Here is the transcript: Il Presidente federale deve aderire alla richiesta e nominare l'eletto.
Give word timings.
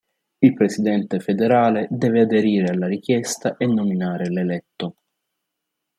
Il 0.39 0.55
Presidente 0.55 1.19
federale 1.19 1.85
deve 1.91 2.21
aderire 2.21 2.69
alla 2.71 2.87
richiesta 2.87 3.55
e 3.57 3.67
nominare 3.67 4.29
l'eletto. 4.31 4.95